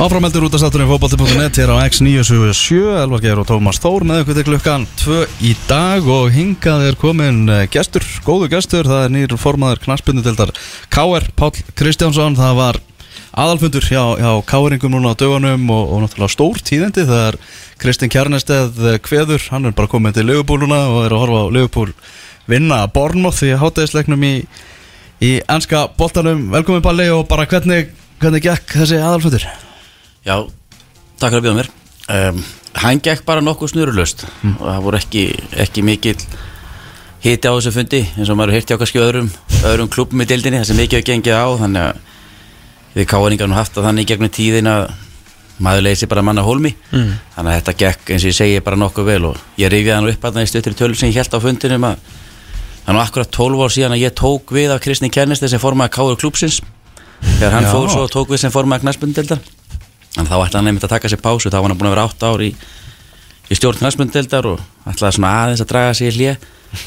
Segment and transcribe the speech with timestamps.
[0.00, 4.38] Áframeldur út af státturinn fókbalti.net hér á X977 Elvar Geir og Tómas Þór með ykkur
[4.38, 9.12] til klukkan 2 í dag og hingað er komin eh, gestur, góðu gestur það er
[9.12, 10.54] nýr formaður knaspindutildar
[10.88, 11.28] K.R.
[11.36, 12.80] Pál Kristjánsson það var
[13.44, 17.40] aðalfundur hjá, hjá K.R.ingum núna á dögunum og, og náttúrulega stór tíðendi það er
[17.84, 21.90] Kristinn Kjarnesteð Kveður, hann er bara komin til Leifupúluna og er að horfa á Leifupúl
[22.48, 24.36] vinna Bornmoth í hátæðisleiknum í,
[25.20, 29.52] í ennska boltanum velkomin Palli og bara hvernig, hvernig gekk þessi aðalfundur?
[30.26, 30.36] Já,
[31.20, 31.70] takk fyrir að bjóða mér
[32.30, 32.40] um,
[32.80, 34.56] Hann gekk bara nokkuð snurulust Mm.
[34.60, 35.22] og það voru ekki,
[35.64, 36.16] ekki mikill
[37.20, 39.28] hiti á þessu fundi eins og maður hirti á kannski öðrum,
[39.68, 41.98] öðrum klubum í dildinni það sem mikið hefur gengið á þannig að
[42.94, 44.86] við káningar nú haft að þannig gegnum tíðin að
[45.60, 47.10] maður leysi bara manna hólmi mm.
[47.36, 50.08] þannig að þetta gekk eins og ég segi bara nokkuð vel og ég rifjaði hann
[50.14, 52.08] upp að það í stuttir tölu sem ég held á fundinum að
[52.86, 55.92] er nú akkurat 12 ár síðan að ég tók við af Kristni Kernesti sem formaði
[55.98, 56.62] káður klúpsins
[57.20, 57.72] þegar hann Já.
[57.74, 59.44] fór svo og tók við sem formaði knaspundildar
[60.18, 62.06] en þá ætlaði hann einmitt að taka sér pásu þá var hann búin að vera
[62.10, 62.50] 8 ár í,
[63.50, 66.36] í stjórn knaspundildar og ætlaði svona aðeins að draga sér hlje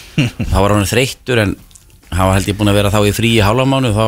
[0.52, 1.55] þá var hann þreyttur en
[2.13, 4.05] hann var held ég búin að vera þá í frí í hálfamánu þá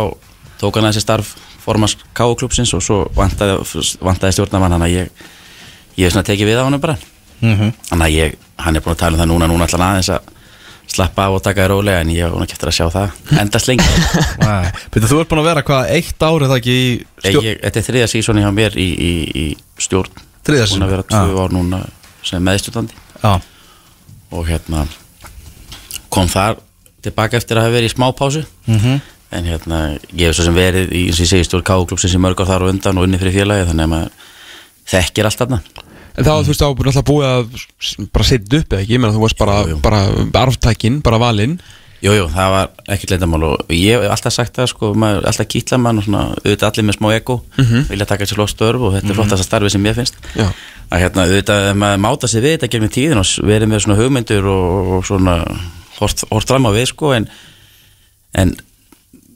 [0.59, 3.57] tók hann að sér starf formans káuklúpsins og svo vantaði,
[4.05, 5.25] vantaði stjórnamann hann að ég
[5.95, 6.97] ég hef svona tekið við á hann bara.
[7.41, 7.55] Mm
[8.11, 10.34] ég, hann er búin að tala um það núna núna ætla hann aðeins að
[10.95, 13.69] slappa af og taka það rólega en ég var ekki eftir að sjá það endast
[13.69, 13.87] lengi.
[14.93, 16.85] Býttu, þú ert búin að vera hvað, eitt ár eða ekki í
[17.25, 17.49] stjórn?
[17.63, 19.11] þetta er þriða sísoni hjá mér í, í,
[19.43, 19.45] í
[19.85, 20.21] stjórn.
[20.45, 21.81] Þriðja búin að vera tvö ár núna
[22.25, 23.01] sem meðstjórnandi.
[24.35, 24.85] Og hérna
[26.13, 26.59] kom þar
[27.05, 28.45] tilbaka eftir að hafa verið í smá pásu.
[28.69, 29.01] Mhm.
[29.35, 29.77] en hérna
[30.15, 32.47] ég hef svo sem verið í, eins og ég segi, stjórn K-klubsins í mörg ár
[32.47, 34.11] þar og undan og unni fyrir félagi þannig að maður
[34.93, 35.57] þekkir allt þarna
[36.15, 37.63] En það, þú veist, þá alltaf búið að
[38.15, 39.79] bara setja upp eða ekki, ég meina þú varst bara, Jú, jú.
[39.83, 40.03] bara
[40.45, 41.57] arftækin, bara valinn.
[42.05, 45.47] Jújú, jú, það var ekkert leindamál og ég hef alltaf sagt það sko, maður, alltaf
[45.49, 47.37] kýtla mann og svona, auðvitað allir með smá ego
[47.89, 50.19] vilja taka sér flott störf og þetta er flottast að starfi sem ég finnst.
[50.37, 50.47] Já.
[50.91, 54.49] að hérna, auðvitað, maður máta sig við þetta gegnum tíðin og verið með svona hugmyndur
[54.51, 55.37] og, og svona
[55.97, 57.25] hort, hort fram á við sko, en,
[58.37, 58.53] en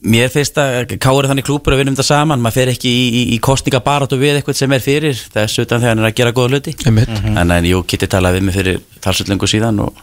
[0.06, 3.08] mér finnst að káur þannig klúpur að vinna um þetta saman, maður fer ekki í,
[3.10, 6.36] í, í kostningabaratu við eitthvað sem er fyrir þess utan þegar hann er að gera
[6.36, 7.12] góða hluti Einmitt.
[7.28, 10.02] en, en jú, Kitty talaði við mig fyrir talsvöldlengu síðan og,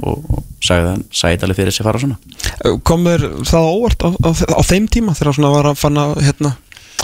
[0.00, 4.08] og, og sagði hann, sagði alveg fyrir sig fara svona Kom þér það óvart á,
[4.10, 6.54] á, á þeim tíma þegar svona var að fanna hérna,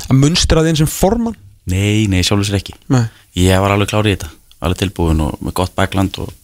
[0.09, 1.39] að munstra þinn sem formann?
[1.71, 3.05] Nei, nei, sér ekki Nei.
[3.39, 4.33] Ég var alveg klárið í þetta,
[4.67, 6.35] alveg tilbúin og með gott bakland og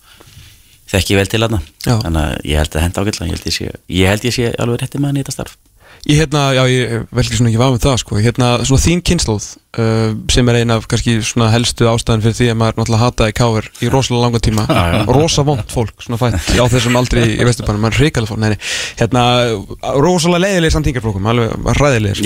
[0.91, 1.43] þekki vel til
[1.81, 1.97] Já.
[2.03, 4.49] Þannig að ég held að henda ágætla ég held ég sé, ég held ég sé
[4.61, 5.59] alveg rétti með hann í þetta starf
[6.09, 9.49] Ég hérna, já, ég velki svona ekki vafa með það, sko, hérna, svona þín kynnslóð
[9.77, 13.34] uh, sem er eina af kannski svona helstu ástæðan fyrir því að maður náttúrulega hataði
[13.37, 14.65] káir í rosalega langa tíma.
[15.12, 18.56] Rosa vond fólk, svona fætt á þessum aldri í vesturbænum, maður hrikalega fólk, neini
[19.03, 19.25] hérna,
[20.00, 22.22] rosalega leiðilegir samtingaflokkum, alveg ræðilegir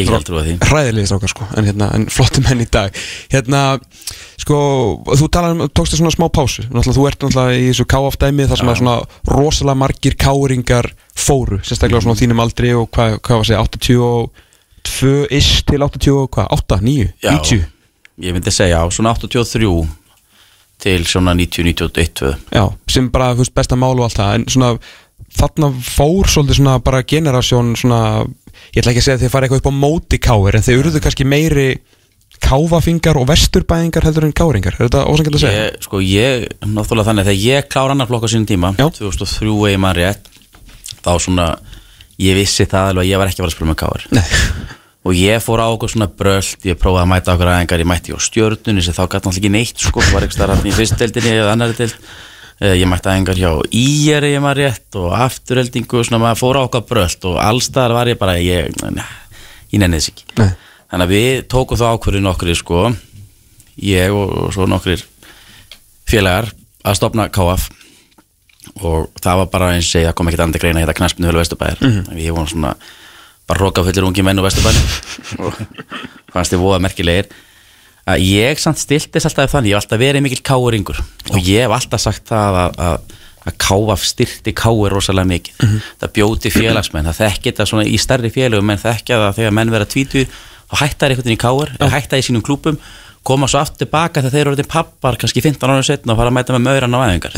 [0.47, 0.57] því.
[0.71, 2.95] ræðilegir strákar, sko, en hérna, en flottum menn í dag.
[3.35, 3.65] Hérna,
[4.39, 4.59] sko
[5.19, 6.67] þú talar um, tókst þér svona smá pásu.
[6.71, 8.97] Náttúrulega, þú ert náttúrulega í þessu káafdæmi þar sem að svona
[9.31, 13.65] rosalega margir káringar fóru, sérstaklega á svona þínum aldri og hvað, hvað var að segja,
[14.85, 17.31] 82-ish til 80, og hvað, 8, 9, Já.
[17.39, 17.71] 90
[18.25, 19.71] Ég myndi segja á svona 83
[20.85, 24.71] til svona 90-91 Já, sem bara, þú veist, besta mál og allt það en svona,
[25.39, 28.01] þarna fór svolítið svona bara generasjón svona,
[28.75, 30.81] ég ætla ekki að segja að þið fara eitthvað upp á móti káir en þið
[30.83, 31.69] urðu kannski meiri
[32.45, 35.65] káfafingar og vesturbæðingar heldur en káringar, er þetta ósangjöld að segja?
[35.65, 38.89] ég, Sko ég, náttúrulega þannig þegar ég klára annar flokk á sínum tíma Já.
[38.99, 40.31] 2003 eða maður rétt
[41.05, 41.49] þá svona,
[42.21, 43.79] ég vissi það alveg að ég var ekki að fara að spila með
[44.15, 44.25] Nei,
[45.05, 48.15] og ég fór á okkur svona brölt ég prófaði að mæta okkur aðengar, ég mætti
[48.17, 51.51] á stjörnunni sem þá gæti náttúrulega ekki neitt sko, var ekki starf í fyrstdeldinni eða
[51.53, 51.99] annari deild.
[52.63, 56.63] Eh, ég mætti aðengar hjá íjari ég maður rétt og afturheldingu svona maður fór á
[56.65, 60.29] okkur brölt og allstaðar var ég bara ég, ég nenni þess ekki.
[60.39, 60.53] Nei.
[60.93, 62.83] þannig að við tókum þá ákvörðin okkur sko,
[63.83, 65.03] ég og, og svo nokkur
[66.09, 66.53] félagar
[66.85, 67.69] að stopna KF
[68.81, 71.41] og það var bara eins og segja, kom ekkert andri greina að hérna knaspinu hölu
[71.43, 72.15] Vesturbæðir mm -hmm.
[72.19, 72.75] við vorum svona
[73.49, 74.87] bara rókafullir ungi menn úr Vesturbæðir
[75.45, 75.59] og
[76.33, 77.29] fannst þið voða merkilegir.
[78.05, 80.99] Að ég samt stiltist alltaf þannig, ég hef alltaf verið mikill káuringur
[81.31, 82.99] og ég hef alltaf sagt það að, að,
[83.49, 85.55] að káaf styrti káur rosalega mikið.
[86.01, 89.73] Það bjóti félagsmenn, það þekki þetta svona í stærri félagum, menn þekkja það þegar menn
[89.73, 90.27] vera tvítu,
[90.69, 92.77] þá hættar einhvern veginn í káur hættar í sínum klúpum,
[93.25, 96.37] koma svo aftur tilbaka þegar þeir eru pappar, kannski 15 ára setna og fara að
[96.37, 97.33] mæta með möðran á æðingar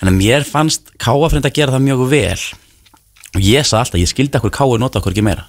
[0.00, 2.42] Þannig að mér fannst káafrind að gera það mjög vel.
[3.36, 5.46] Og ég sagði alltaf, ég skildi okkur káur nota okkur ekki meira.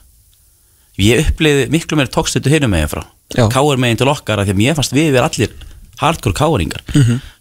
[1.00, 3.06] Ég uppliði miklu meira tókstutu hinum megin frá.
[3.52, 5.56] Káur megin til okkar af því að mér fannst við vera allir
[6.02, 6.82] hardcore káringar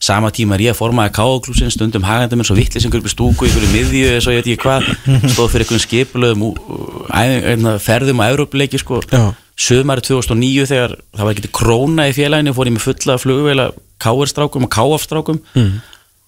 [0.02, 3.46] sama tíma er ég að formaði káaklúsin stundum hagandi mér svo vittlis upp í stúku
[3.46, 4.88] einhverju miðju eða svo ég veit ekki hvað.
[5.32, 6.44] Stóð fyrir einhverjum skipulöðum
[7.14, 9.00] einna ferðum á Evrópuleiki sko.
[9.08, 9.32] Já.
[9.60, 13.66] sömari 2009 þegar það var ekki króna í félaginu fór ég með fulla flugveila
[14.00, 15.74] káarstrákum og káafstrákum mm.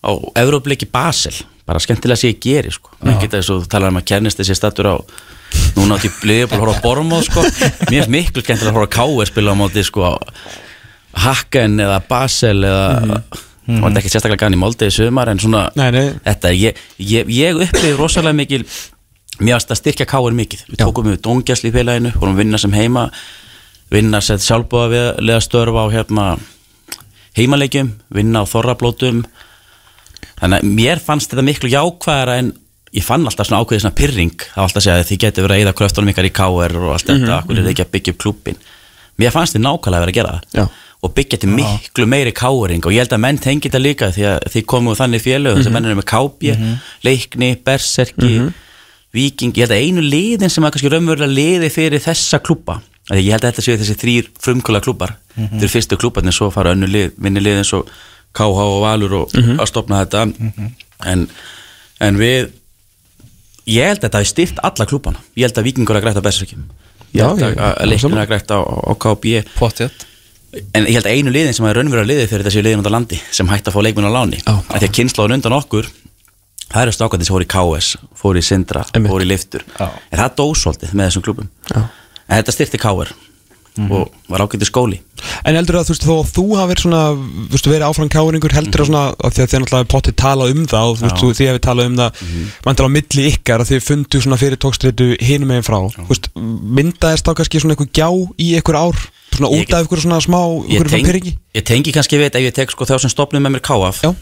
[0.03, 0.11] Á
[0.43, 1.35] Európleiki Basel.
[1.67, 2.91] Bara skemmtilega sé ég geri sko.
[3.07, 4.97] Ekki þess að þú talar um að kennist þessi statur á
[5.77, 7.45] núna átti Leopold að horfa á Bormóð sko.
[7.91, 10.17] Mér er miklu skemmtilega að horfa á káar spila á móti sko
[11.23, 13.79] Hakken eða Basel eða mm -hmm.
[13.79, 16.15] og þetta er ekki sérstaklega gæðin í Molde í sömar en svona Nei, nei.
[16.25, 18.65] þetta, ég, ég, ég upplifði rosalega mikil
[19.41, 20.65] mér varst að styrkja káir mikið.
[20.69, 23.11] Við tókum við dóngjæsli í félaginu vorum að vinna sem heima
[23.91, 24.89] vinna sett sjálfbúða
[25.21, 26.39] við að störfa á hérna
[27.37, 29.25] heimaleikjum vinna á þorrablótum
[30.43, 32.53] þannig að mér fannst þetta miklu jákvæðara en
[32.93, 35.47] ég fann alltaf svona ákveðið svona pyrring það var alltaf að segja að þið getur
[35.47, 37.93] verið að eyða kröftunum ykkar í káir og allt þetta, akkur er þið ekki að
[37.97, 38.59] byggja upp klúbbin
[39.23, 40.44] mér fannst þið nákvæmlega að vera að gera það.
[40.59, 40.65] Já.
[41.03, 44.27] og byggja til miklu meiri káring og ég held að menn tengi þetta líka því
[44.33, 46.55] að þið komum úr þannig félögum sem menn eru með kápje,
[47.06, 48.31] leikni, berserki
[49.12, 52.79] viking, ég held að einu liðin sem að kannski raunverulega liði fyrir þessa klúpa
[53.11, 56.49] að ég held að þetta séu þessi þrýr frumkvöla klúpar þeir eru fyrstu klúparnir, svo
[56.55, 57.91] fara önnu lið vinni lið eins og
[58.32, 60.26] KH og Valur og að stopna þetta.
[61.12, 61.26] En,
[62.00, 62.52] en við
[63.70, 66.56] ég held að þetta hafi styrt alla klúpana ég held að vikingur að græta berserki
[67.14, 70.08] ég held að, að, leiknir að græta á, KB Pottjett
[70.76, 73.17] En ég held að einu liðin sem er raunverulega liðið fyrir þessi liðin á landi
[73.32, 74.40] sem hætti að fá leikmenn á láni.
[74.44, 75.88] Að því að kynnslóðun undan okkur
[76.73, 77.88] það eru stákandi sem fóru í KS,
[78.20, 79.87] fóru í Sindra fóru í Liftur Já.
[79.88, 81.81] en það dósóltið með þessum klubum Já.
[81.81, 83.12] en þetta styrti KR
[83.81, 84.99] og var ágætið skóli.
[85.47, 87.03] En heldur að þú veist þó að þú hafi verið svona
[87.53, 90.67] veist, verið áfram káringur heldur að svona af því að þið náttúrulega pottið talað um
[90.73, 92.29] það og veist, þú, þið hefði talað um það mm
[92.67, 92.85] -hmm.
[92.85, 95.81] á milli ykkar að þið fundu svona fyrir tókstreitu hinum meginn frá.
[96.09, 98.99] Veist, myndaðist þá kannski svona eitthvað gjá í einhver ár?
[99.33, 102.39] Svona Ég út af einhver svona smá ég, teng, pyrringi ég tengi kannski við þetta
[102.39, 104.13] ef ég tek sko þá sem stopnum með mér KF Já,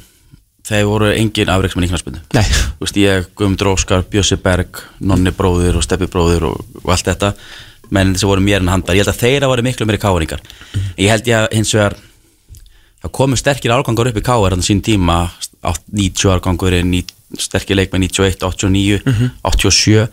[0.70, 6.06] þeir voru engin afreiksmenn í veist, ég, Guðmundur Óskar, Bjössi Berg Nonni bróðir og Steppi
[6.06, 7.35] bróðir og, og allt þetta
[7.90, 8.94] menn þessi voru mér en handar.
[8.94, 10.40] Ég held að þeirra voru miklu meiri káringar
[10.98, 11.96] ég held ég að hins vegar
[13.02, 15.31] það komu sterkir árgangar upp í káar á sín tíma,
[15.64, 17.04] átt- 90 árgangurinn
[17.38, 19.00] sterkir leikmenn 91, 89
[19.44, 20.08] 87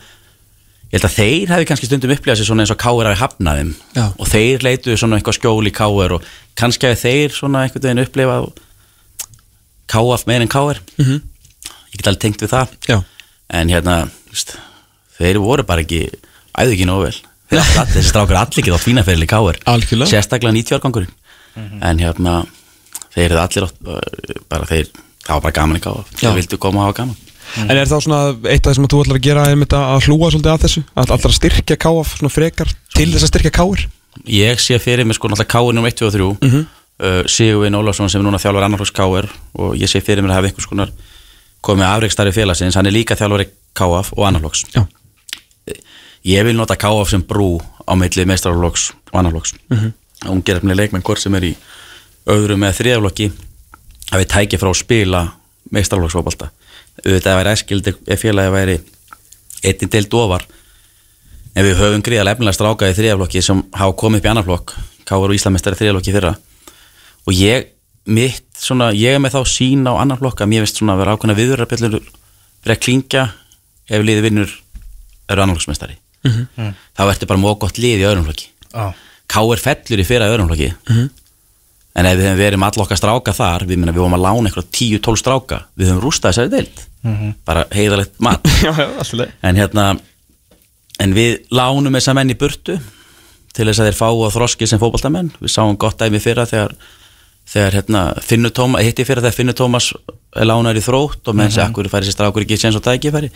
[0.88, 3.58] ég held að þeir hefði kannski stundum upplegað sér svona eins og káir hafi hafnað
[3.60, 3.72] þeim.
[3.94, 4.04] Já.
[4.18, 6.24] og þeir leituðu svona eitthvað skjól í káir og
[6.56, 8.48] kannski hefði þeir svona einhvern veginn upplifað
[9.88, 11.20] káaf meir en káir Mhm.
[11.92, 12.68] ég get alveg tengt við það.
[12.88, 13.04] Já,
[13.50, 14.10] en hérna,
[15.18, 16.08] þeir voru bara ekki
[16.56, 17.12] æðu ekki nógu vel.
[17.12, 19.26] allir- þessi strákur allir ekki þá fína fyrir
[19.64, 20.10] Algjörlega.
[20.10, 21.14] sérstaklega 90 árgangurinn
[21.82, 22.34] en hérna,
[23.14, 23.78] þeir eru allir átt,
[24.48, 24.90] bara þeir,
[25.24, 25.80] það var bara gaman
[26.14, 26.28] Já.
[26.28, 27.16] þeir vildu koma og hafa gaman.
[27.64, 28.18] En er þá svona
[28.52, 29.52] eitt af það sem þú ætlar að gera að
[29.96, 30.82] að hlúa svolítið að þessu?
[30.94, 33.86] Að alltaf að styrkja káaf svona frekar til þess að styrkja káir
[34.28, 35.88] ég sé fyrir mig sko náttúrulega nr.
[35.88, 36.66] 1, 2 og 3 Mhm.
[37.00, 40.38] uh, Sigurvin Ólafsson sem er núna þjálfur annarflokks káir og ég sé fyrir mér að
[40.38, 40.90] hafa einhvers konar
[41.64, 44.64] komið afreikstarfi félagsins, hann er líka þjálfur KF og annarflokks.
[44.76, 44.84] Já,
[46.24, 49.76] ég vil nota KF sem brú á milli meistaraflokks og annarflokks mm.
[49.76, 50.42] -hmm.
[50.44, 51.56] gerir leikmenn hvort sem er í
[52.26, 53.32] öðrum eða þriðaflokki
[54.12, 55.28] að við tækja frá að spila
[55.70, 56.50] meistaraflokksfóbalta
[57.04, 58.78] auðvitað væri æskild ef félagi væri
[59.62, 60.46] einnig deild ofar.
[61.54, 64.74] En við höfum gríða lefnilega stráka í þriðaflokki sem hafa komið upp í annarflokk
[65.08, 66.34] Káur og Íslamestari þriðaflokki fyrra.
[67.26, 67.70] Og ég,
[68.04, 71.16] mitt svona ég er með þá sín á annarflokk að mér veist svona að vera
[71.16, 73.30] ákveðna fyrir að klingja
[73.88, 74.52] ef liði vinnur
[75.28, 76.74] eru annarflokksmestari Mhm.
[76.98, 78.48] þá ertu bara móð gott lið í öðrum flokki.
[78.74, 78.94] Já.
[79.28, 80.72] Káur fellur í fyrra öðrum flokki.
[80.88, 81.10] Mhm.
[81.98, 84.22] en ef við hefum verið með all okkar stráka þar við, meina, við vorum að
[84.22, 87.34] lána eitthvað 10-12 stráka við höfum rústað þessari deild.
[87.44, 88.42] Bara heiðalegt mat.
[88.62, 90.00] Já, já, alltaf leið en hérna
[91.00, 92.78] en við lánum þessa menn í burtu
[93.54, 95.32] til þess að þeir fá á þroski sem fótboltamenn.
[95.42, 96.76] Við sáum gott dæmi fyrra þegar
[97.48, 99.90] þegar hérna Finnur Tómas hitti fyrra þegar Finnur Tómas
[100.36, 103.30] er lánar í þrótt og menn sem akkur færi sér strákur ekki séns og tækifæri?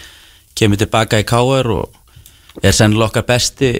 [0.54, 1.90] Kemur tilbaka í káar og
[2.62, 3.72] er sennilega okkar besti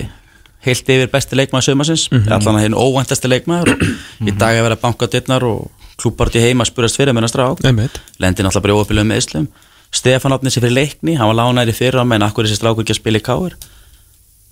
[0.62, 2.32] heilt yfir besti leikmaður sömasins mm -hmm.
[2.32, 3.74] allan að hinn óvæntasti leikmaður.
[3.74, 7.28] Og í dag er verið að banka dittnar og klúpar til heima spurast fyrir með
[7.28, 7.64] strák.
[7.64, 8.00] Einmitt.
[8.18, 9.48] lendi náttúrulega bara óöpilegum með Íslum
[9.92, 12.84] Stefán átni sér fyrir leikni, hann var lánaður í fyrra menn akkur er þessi strákur
[12.84, 13.56] ekki að spila í káir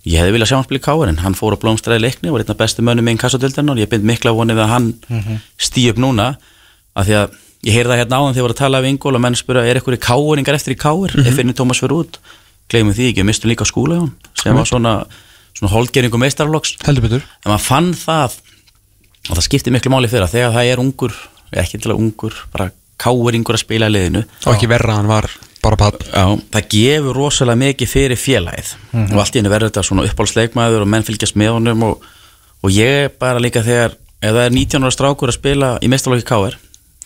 [0.05, 2.45] ég hefði viljað sjá hann spila í káir en hann fór að blómstræði leikni, var
[2.45, 5.21] einn af bestu mönnum í einn kassodildin og ég bind mikla vonið að hann mm
[5.21, 5.91] -hmm.
[5.91, 6.27] upp núna
[6.95, 9.15] af því að ég heyrði það hérna áðan þegar ég var að tala við Ingól
[9.15, 12.19] og menn spura, er eitthvað káuringar eftir í káir ef finnir Tómas fyrir út,
[12.71, 14.95] gleymum því ekki við mistum líka hann sem var svona,
[15.57, 17.27] svona holdgeringu meistarflokks Heldur betur.
[17.45, 18.39] En maður fann það
[19.29, 21.17] og það skiptir miklu máli fyrir að þegar það er ungur
[21.61, 24.25] ekki til að ungur, bara káuringur að spila í liðinu.
[24.47, 25.29] Og ekki verra, hann var
[25.61, 28.75] bara papp það gefur rosalega mikið fyrir félagið.
[29.11, 32.07] Og allt í henni verður þetta svona uppáhaldsleikmaður og menn fylgjast með honum og,
[32.65, 36.27] og ég bara líka þegar ef það er 19 ára strákur að spila í mestarlóki
[36.29, 36.57] KR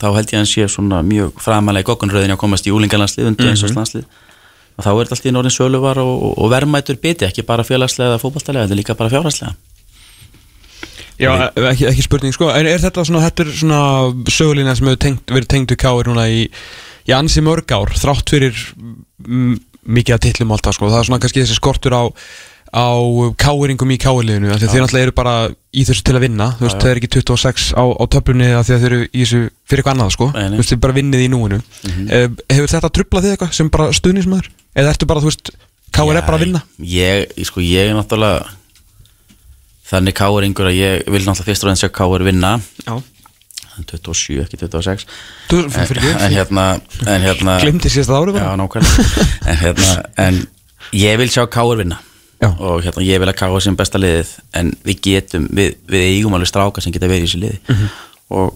[0.01, 3.31] þá held ég að hann sé svona mjög framalega í goggunröðin að komast í úlingalandslið
[3.31, 4.07] undir eins og landslið
[4.75, 8.15] og þá er þetta allt í norðin söluvar og, og verðmætur biti ekki bara félagslega
[8.15, 9.55] eða fótballtælega, þetta er líka bara fjárhagslega.
[11.21, 13.83] Já, ekki, ekki spurning, sko, en er þetta svona, þetta er svona
[14.35, 16.49] sögulína sem hefur tengt, verið tengd við káir núna í,
[17.07, 18.65] í ansi mörg ár, þrátt fyrir
[19.85, 22.03] mikið að tillum alltaf, sko, það er svona kannski þessi skortur á,
[22.75, 22.91] á
[23.39, 25.37] káiringum í káirliðinu, af því þeir náttúrulega eru bara
[25.71, 28.59] í þessu til að vinna, þú veist, það er ekki 26 á, á töflunni því
[28.59, 31.31] að þeir eru í þessu fyrir eitthvað annað, sko, þú veist, þeir bara vinnið í
[31.31, 31.63] núinu.
[31.87, 34.51] Mm hefur þetta trublað þig eitthvað sem bara stuðnismæður?
[34.75, 35.51] Eða ertu bara, þú veist,
[35.95, 36.61] káir er bara að vinna?
[36.83, 38.49] Ég, sko, ég er náttúrulega
[39.85, 42.55] Þannig káir yngur að ég vil náttúrulega fyrst og enn sjá káir vinna
[42.87, 42.95] Já.
[43.75, 45.05] 27, ekki 26
[45.51, 46.65] Þú, En, en hérna
[47.11, 48.51] En hérna Glimti síðasta árið bara?
[48.55, 49.89] Já, nákvæmlega En hérna
[50.25, 50.41] En
[50.95, 52.01] ég vil sjá káir vinna
[52.43, 52.51] Já.
[52.59, 56.35] Og hérna ég vil að káir sem besta liðið En við getum Við, við eigum
[56.39, 57.95] alveg stráka sem geta verið í þessu liði Mhm.
[58.35, 58.55] Og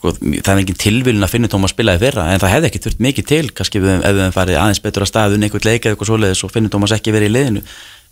[0.00, 2.70] sko, það er engin tilvílun að finna tóma að spila í fyrra en það hefði
[2.70, 5.84] ekki þurft mikið til kannski ef við hefum farið aðeins betur að staðun einhvern leik
[5.84, 7.64] eða eitthvað svoleiðis og finnum Tómas ekki verið í liðinu.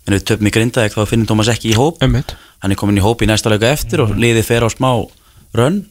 [0.05, 1.97] En við töfum í grindaðeg þá finnum Tómas ekki í hóp.
[2.05, 2.35] Einmitt.
[2.63, 4.91] hann er komin í hóp í næsta leika eftir og liðið fer á smá
[5.55, 5.81] rönn.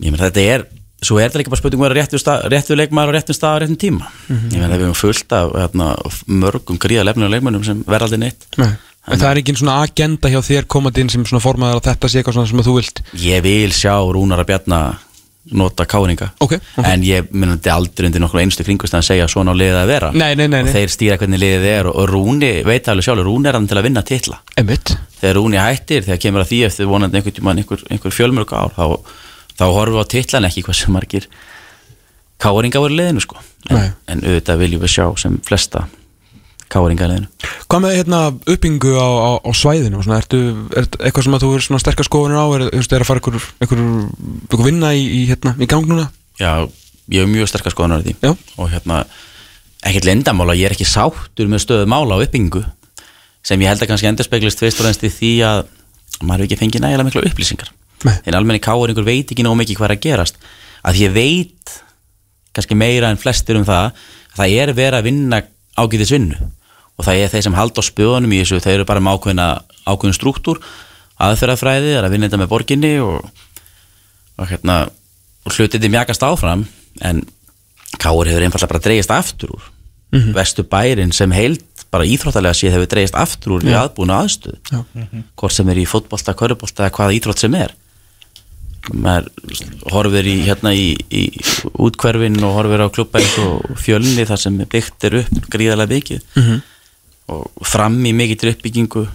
[0.00, 0.66] Ég menn þetta er
[1.04, 3.58] svo er þetta líka bara spurning um að vera réttu, leikmaður á réttum stað á
[3.62, 4.10] réttum tíma.
[4.30, 5.88] Ég menn við höfum fullt af hérna,
[6.26, 8.46] mörgum gríða lefnum leikmannum sem verða aldrei neitt.
[8.60, 8.70] Nei.
[9.04, 12.08] En það er ekki svona agenda hjá þér komandi inn sem svona formaður að þetta
[12.08, 14.78] sé eitthvað svona sem þú vilt ég vil sjá Rúnar að bjarna
[15.52, 16.30] nota káringa.
[16.40, 16.86] Ok, ok.
[16.88, 20.10] en ég myndi aldrei undir nokkuð einstu kringust að segja svona á liðið að vera.
[20.16, 23.28] Nei, nei, nei, og þeir stýra hvernig liðið er og, og Rúni veit alveg sjálfur,
[23.28, 24.38] Rúni er hann til að vinna titla.
[24.60, 28.72] Emmitt þegar Rúni hættir, þegar kemur að því eftir vonandi einhvern einhver, einhver fjölmörg ár
[28.72, 28.86] þá,
[29.52, 31.28] þá horfum við á titlan ekki hvað sem margir
[32.40, 33.44] káringa voru liðinu sko.
[33.68, 35.84] En, en auðvitað viljum við sjá sem flesta
[36.74, 40.40] káringa liðinu Hvað með hérna uppbyggingu á, á, á svæðinu svona, ertu,
[40.74, 42.46] er eitthvað sem að þú er sterkar skoðunir á?
[42.58, 43.84] Er, er að fara einhver, einhver,
[44.50, 46.08] einhver vinna í, í, hérna, í gang núna?
[46.40, 46.66] Já,
[47.14, 48.16] ég hef mjög sterkar skoðanar á því.
[48.20, 48.34] Já.
[48.58, 49.04] og hérna,
[49.84, 52.64] ekkert lendamála ég er ekki sáttur með stöðu mála á uppbyggingu
[53.44, 55.64] sem ég held að kannski endur speglist fyrst og reynst í því að
[56.24, 57.72] maður ekki fengið nægilega mikla upplýsingar.
[58.04, 58.18] Nei.
[58.28, 60.40] en almenni káuringur veit ekki nóg mikið hvað er að gerast.
[60.84, 61.74] Að ég veit
[62.54, 64.02] kannski meira en flestir um það að
[64.36, 65.40] það er verið að vinna
[65.74, 66.38] ágætis vinnu
[66.98, 69.48] og það er þeir sem halda á spöðunum í þessu þeir eru bara með ákveðina,
[69.86, 70.60] ákveðin struktúr.
[71.24, 73.28] Aðferðafræði, það er að vinna þetta með borginni og,
[74.38, 74.78] og hérna
[75.44, 76.66] og hlutið er mjagast áfram
[77.04, 77.22] en
[78.02, 79.70] Káur hefur einfallega bara dreigist aftur úr.
[80.14, 80.32] Mhm.
[80.34, 84.84] vestu bærin sem heild bara íþróttalega séð hefur dreigist aftur úr í aðbúna aðstöð Já.
[85.34, 87.74] hvort sem er í fótbolta, körubólta eða hvaða íþrótt sem er.
[88.92, 89.30] Maður
[89.90, 91.22] horfir í hérna í, í
[91.80, 96.20] útkverfin og horfir á klubba eins og fjölni þar sem byggt er upp gríðarlega mikið.
[96.36, 96.62] Mhm.
[97.30, 99.06] Og fram í mikið uppbyggingu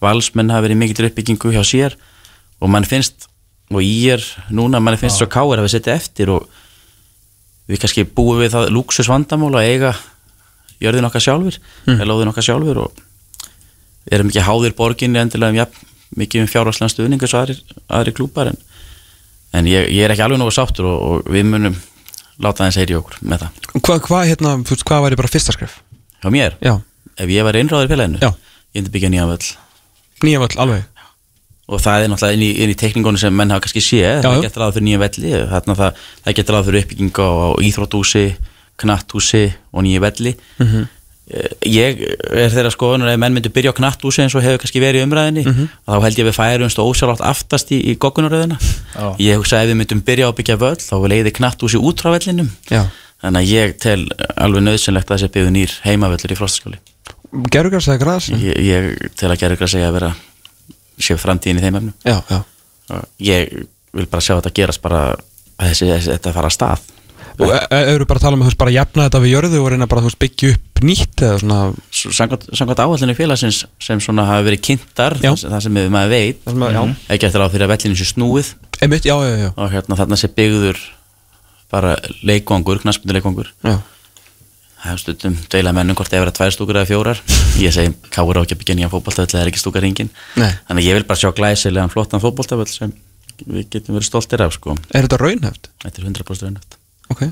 [0.00, 1.96] valsmenn hafa verið í mikið uppbyggingu hjá sér
[2.60, 3.28] og mann finnst
[3.70, 6.48] og ég er núna, mann finnst svo káir að við setja eftir og
[7.70, 9.92] við kannski búum við það lúksus vandamál að eiga
[10.82, 12.02] jörðin okkar sjálfur mm.
[12.08, 13.04] lóðin okkar sjálfur og
[14.10, 15.86] erum ekki háðir borginni endilega um jafn,
[16.18, 18.58] mikið um fjárháslega stuðning eins og aðri, aðri klúpar en,
[19.54, 21.78] en ég, ég er ekki alveg nógu sáttur og, og við munum
[22.40, 23.66] láta þeim segja í okkur með það.
[23.76, 25.76] Hvað, hvað, hérna, veist, hvað væri bara fyrsta skref?
[26.24, 26.78] Hjá mér, Já,
[27.20, 28.30] ef ég var innráður í félaginu, Já.
[28.74, 29.50] ég myndi byggja nýjan völl.
[30.24, 30.86] Nýja völl, alveg.
[31.70, 34.40] Og það er náttúrulega inn í, inn í tekningunum sem menn hafa kannski séð, það
[34.42, 35.34] getur ráð fyrir nýja velli.
[35.52, 37.28] Það, það getur ráð fyrir uppbygging á,
[37.68, 38.24] íþróttúsi,
[38.80, 40.32] knatthúsi og nýja velli.
[40.58, 40.88] Mhm.
[41.30, 42.00] Eh, ég
[42.34, 45.06] er þeirra skoðunar ef menn myndu byrja á knatthúsi eins og hefur kannski verið í
[45.06, 45.68] umræðinni Mhm.
[45.86, 49.14] þá held ég við færumst ósjálfátt aftast í, í goggunaröðina Já.
[49.22, 52.10] ég hugsa ef við myndum byrja á að byggja völl þá leiði knatthúsi út frá
[52.18, 52.50] vellinum.
[52.68, 52.90] Já.
[53.22, 56.78] Þannig að ég tel alveg nöðsynlegt að þessi byggðu nýr heimavöllur í frostaskóli
[57.50, 58.30] Gerugars eða gras?
[58.34, 60.14] ég, ég tel að segja að vera
[61.00, 61.92] sé framtíðin í þeim efnum.
[62.04, 62.40] Já, já.
[63.22, 63.52] Ég
[63.96, 65.02] vil bara sjá þetta gerast bara
[65.60, 66.88] að þessi, þetta fara að stað.
[67.40, 69.32] Og e- e- eru bara að tala um að þú veist bara jafna þetta við
[69.32, 71.58] jörðu og reyna bara þú veist byggja upp nýtt eða svona
[72.58, 76.50] samkvæmt áallinu félagsins sem svona hafa verið kynntar það sem, við maður veit
[77.14, 78.52] ekki eftir á fyrir að vellinu sé snúið.
[78.80, 80.80] Einmitt, já, og hérna þarna sé byggður
[81.70, 81.94] bara
[82.26, 83.78] leikvangur, knaspindu leikvangur Já,
[84.80, 87.20] það er stundum deila mennum hvort það er tvær stúkur eða fjórar.
[87.60, 90.10] Ég segi káur á ekki að byggja nýja fótboltavöll það er ekki stúkar ringin
[90.40, 90.50] Nei.
[90.68, 92.94] þannig að ég vil bara sjá glæsilegan flottan fótboltavöll sem
[93.44, 94.76] við getum verið stoltir af sko.
[94.92, 95.70] er þetta raunhæft?
[95.84, 96.76] þetta er 100% raunöft
[97.10, 97.24] Ok.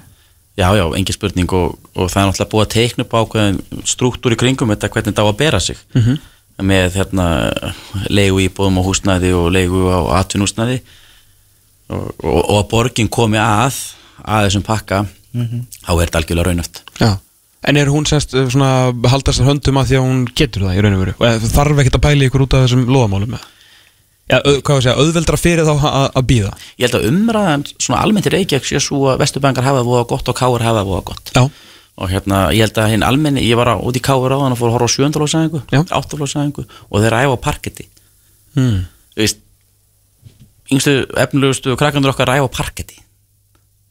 [0.59, 4.35] Já, já, engin spurning og, og það er náttúrulega búið að teikna upp ákveðin struktúr
[4.35, 5.79] í kringum þetta hvernig þetta á að bera sig.
[5.95, 6.17] -hmm.
[6.59, 7.27] með hérna
[8.11, 10.81] leigu íbúðum og húsnæði og leigu á atvinnúsnæði
[11.95, 13.79] og, og, og að borgin komi að
[14.27, 15.05] að þessum pakka
[15.87, 17.15] þá er þetta algjörlega raunöft Já
[17.67, 20.77] En er hún semst uh, svona haldast að höndum að því að hún getur það
[20.79, 21.15] í raun og veru?
[21.19, 23.47] Og eða þarf ekkert að pæla ykkur út af þessum loðamálum með
[24.29, 27.65] Já, hvað var að segja, auðveldra fyrir þá að að býða Ég held að umræðan
[27.81, 30.83] svona almennt í Reykjavík sé svo að Vesturbangar hafa það voða gott og Káur hafa
[30.83, 31.33] það voða gott.
[31.33, 31.43] Já,
[31.99, 34.61] og hérna, ég held að hinn almenni ég var út í Káur á þannig að
[34.61, 35.81] fór að horfa á sjöndalóðsæðingu Já.
[35.99, 37.89] áttalóðsæðingu og þeir æfa á parketti.
[38.55, 38.85] Mm.
[39.17, 39.41] þú veist
[40.77, 43.01] yngstu efnilegustu krakkandur okkar ræfa á parketti.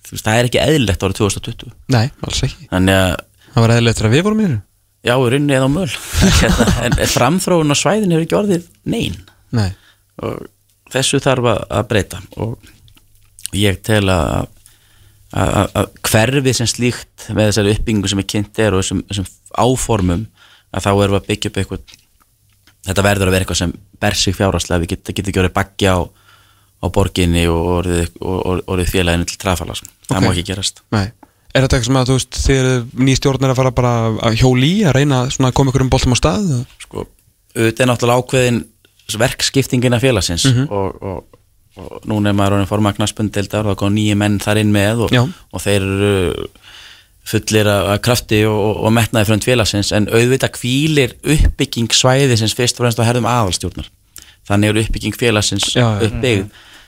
[0.08, 2.70] Þú veist, það er ekki eðlilegt árið 2020 Nei, alls ekki.
[2.72, 3.16] Þannig að,
[3.58, 4.58] Það var eðlilegt þegar við vorum í þessu?
[5.08, 5.88] Já, við runni eða á möl.
[6.86, 9.16] En framþróun á svæðin hefur ekki orðið nein.
[9.58, 9.72] Nei,
[10.22, 10.44] og
[10.94, 12.20] þessu þarf að, breyta.
[12.38, 14.52] Og ég tel að,
[15.42, 20.28] að, hverfið sem slíkt með þessari uppbyggingu sem er kynnt er og þessum, þessum áformum
[20.70, 22.00] að þá erum við að byggja upp eitthvað
[22.92, 24.84] þetta verður að vera eitthvað sem ber sig fjárhagslega.
[24.86, 29.42] Við getum get ekki orðið bakki á, á borginni og orðið, og, orðið félaginu til
[29.42, 29.90] trafala sko.
[30.12, 30.28] það Ok.
[30.28, 30.86] má ekki gerast.
[30.94, 31.08] Nei
[31.58, 33.94] Er þetta eitthvað sem að þú veist, þið eru ný stjórnir að fara bara
[34.28, 36.52] að hjóli í að reyna að koma ykkur um boltum á stað?
[36.84, 37.06] sko,
[37.56, 38.60] auðvitað er náttúrulega ákveðin
[39.18, 41.40] verkskiptingina félagsins og, og,
[41.80, 45.16] og núna er maður orðin formagnarsbundildar og það kom nýju menn þar inn með og,
[45.50, 46.48] og þeir eru
[47.28, 52.86] fullir af af krafti og, metnaði frönd félagsins en auðvitað hvílir uppbygging svæðisins fyrst og
[52.86, 53.90] fremst á herðum aðalstjórnar.
[54.48, 56.48] Þannig er uppbygging félagsins uppbyggð.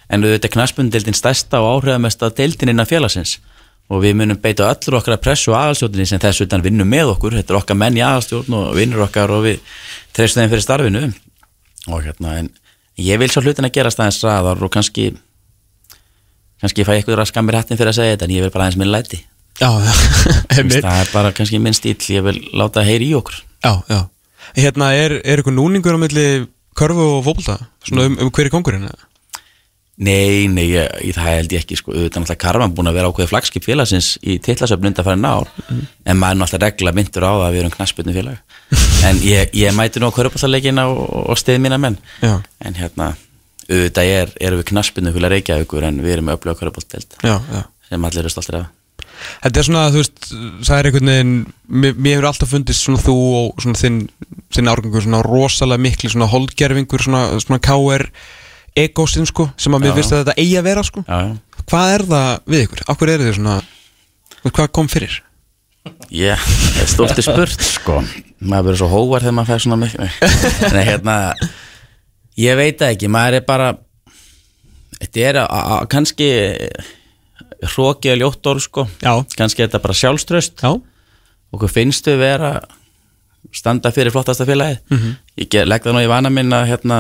[0.10, 3.38] En auðvitað knarsbundildin stærsta og áhrifamesta deildin innan félagsins
[3.90, 7.16] og við munum beita öllur okkar að pressu á aðalstjórninni sem þess utan vinnum með
[7.16, 9.64] okkur þetta er okkar menn í aðalstjórn og vinnur okkar og við
[10.16, 11.02] treystum þeim fyrir starfinu
[11.90, 12.52] og hérna en
[13.02, 15.10] ég vil svo hlutin að gera staðins ræðar og kannski
[16.62, 18.68] kannski fæ ég eitthvað að skammir hattin fyrir að segja þetta en ég vil bara
[18.68, 19.24] aðeins minn læti
[19.60, 19.74] Já,
[20.56, 23.74] veist, það er bara kannski minn stíl ég vil láta það heyri í okkur já,
[23.90, 24.02] já
[24.58, 26.26] Hérna, er, er ykkur núningur á milli
[26.78, 27.60] körfu og fótbolta?
[27.86, 28.88] Svona um, um hver er kongurinn?
[28.88, 29.09] eða?
[30.00, 33.10] Nei, nei, ég, ég, það held ég ekki sko, auðvitað náttúrulega Karman búin að vera
[33.12, 37.44] ákveði flagskip félagsins í titlasöfn undan fara nár en maður náttúrulega regla myndur á það
[37.48, 38.40] að við erum knassbyrnu félag.
[39.10, 42.00] En ég, ég mæti nú á körupallarleikina og, og stið mína menn.
[42.24, 43.12] Já, en hérna,
[43.68, 46.48] auðvitað er, erum við knassbyrnu félag Reykjavíkur en við erum með
[47.24, 47.62] já, já.
[47.90, 48.68] Sem allir eru stoltir af.
[49.44, 50.28] Þetta er svona, þú veist,
[50.68, 51.34] það er einhvern veginn
[51.68, 53.98] mér, mér hefur alltaf fundist svona þú og svona þinn,
[54.56, 58.06] þinn árgangur svona rosalega mikli svona holdgerfingur svona, svona KR
[58.84, 61.04] egósin sko, sem að mér finnst að þetta eigi að vera sko.
[61.70, 62.86] Hvað er það við ykkur?
[62.94, 63.58] Akkur eru þið svona
[64.40, 65.18] Hvað kom fyrir?
[66.12, 68.00] Já, það er stórti spurt sko.
[68.40, 71.16] Maður verður svo hóvar þegar maður fær svona mikið Nei, hérna
[72.40, 73.70] ég veit ekki, maður er bara
[75.00, 76.30] þetta er að, kannski
[77.74, 78.86] hrókið að ljótt orð sko.
[79.04, 80.72] Já, kannski er þetta bara sjálfströst já,
[81.56, 82.54] okkur finnst við vera
[83.56, 84.80] standa fyrir flottasta félagið.
[84.90, 85.16] -hmm.
[85.40, 87.00] ég legg það nú í vana minn að hérna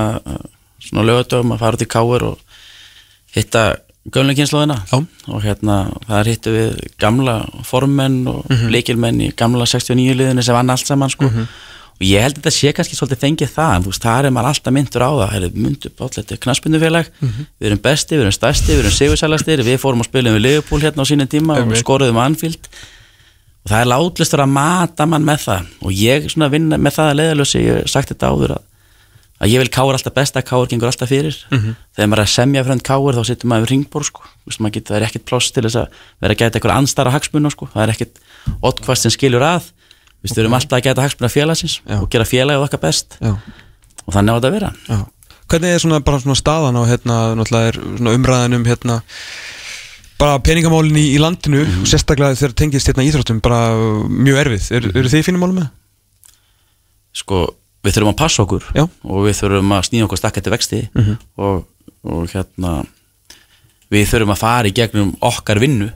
[0.83, 2.37] svona lögatöfum að fara út í káir og
[3.35, 3.63] hitta
[4.89, 4.99] Já.
[5.27, 10.55] og hérna þar hittu við gamla formenn og mm leikilmenn í gamla 69 liðinu sem
[10.55, 11.27] vann allt saman sko.
[11.99, 14.31] Og ég held að þetta sé kannski svolítið fengið það en þú veist, það er
[14.31, 17.09] maður alltaf myndur á það Heru, myndur bátt, þetta er knaspundufélag
[17.59, 20.79] við erum besti, við erum stærsti, við erum sigursælastir við fórum að spila við Liverpool
[20.79, 22.69] hérna á sínum tíma og skoruðum á Anfield.
[23.65, 25.67] Og það er látlistur að mata mann með það.
[25.83, 28.63] Og ég svona vinna með það að leiðalösi ég hef sagt þetta áður að,
[29.39, 32.63] að ég vil káur alltaf besta, káur gengur alltaf fyrir þegar maður er að semja
[32.67, 34.25] frönd káur þá sittur maður við ringbór sko.
[34.59, 37.51] Maður getur, það er ekkert pláss til þess að vera að gæta eitthvað anstara hagsmuna
[37.53, 37.69] sko.
[37.73, 38.19] það er ekkert
[38.69, 39.69] oddkvast sem skilur að
[40.23, 41.97] við erum alltaf að gæta hagsmuna félagsins Já.
[42.01, 43.31] og gera félagið okkar best já,
[44.03, 44.99] og þannig á þetta að vera já
[45.49, 48.99] Hvernig er svona bara svona staðan á hérna, náttúrulega er svona umræðan um hérna
[50.19, 53.71] bara peningamálin í, í landinu og sérstaklega þegar tengist hérna íþróttum bara
[54.11, 54.67] mjög erfið.
[54.77, 55.71] Er, eru þið í fínum málum með?
[57.17, 57.39] sko,
[57.85, 58.83] við þurfum að passa okkur Já.
[58.85, 60.81] og við þurfum að snýja okkur stakka til vexti
[61.39, 61.65] og,
[62.03, 62.73] og hérna
[63.93, 65.89] við þurfum að fara í gegnum okkar vinnu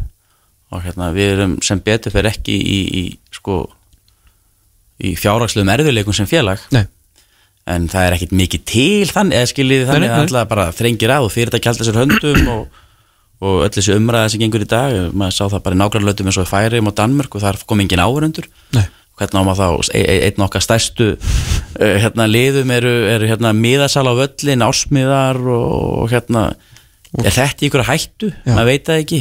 [0.73, 3.03] og hérna við erum sem betur fyrir ekki í, í
[3.35, 3.65] sko
[5.03, 6.85] í fjárhagslegum erfiðleikum sem félag Nei.
[7.69, 11.27] en það er ekkit mikið til þannig eða skiljiði þannig að alltaf bara þrengir að
[11.27, 12.81] og fyrirtæki halda sér höndum og,
[13.43, 16.39] og öll þessi umræða sem gengur í dag maður sá það bara í nágrannlöndum eins
[16.41, 18.85] og í Færiðum og Danmörk og þar kom engin áhörundur Nei.
[19.19, 19.93] Hvernig á maður þá?
[19.93, 25.39] E- e- einn okkar stærstu uh, hérna liðum eru, eru hérna miðasal á völlin, ásmiðar
[25.43, 25.73] og,
[26.03, 26.47] og hérna
[27.21, 28.55] er þetta í ykkur hættu, Já.
[28.55, 29.19] maður veit það ekki.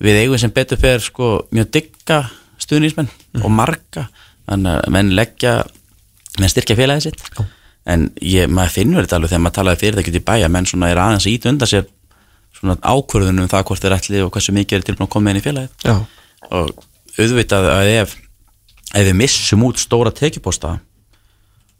[0.00, 2.22] Við eigum sem betur fyrir sko mjög digga
[2.62, 3.10] stuðnismenn
[3.42, 4.06] og marga,
[4.48, 5.52] þannig að menn leggja
[6.38, 7.22] menn styrkja félagið sitt.
[7.36, 7.44] Já.
[7.88, 10.90] en ég, maður finnur þetta alveg þegar maður talaði fyrir þetta í bæja, menn svona
[10.92, 11.86] er aðeins að íta undan sér
[12.58, 15.38] svona ákvörðunum um það hvort þeir ætli og hversu mikið er tilbúin að koma inn
[15.40, 15.86] í félagið.
[15.86, 15.94] Já,
[16.50, 16.72] og
[17.18, 18.16] auðvitað að ef,
[18.94, 20.78] ef við missum út stóra tekjuposta